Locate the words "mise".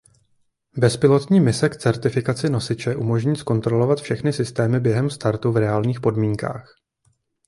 1.39-1.69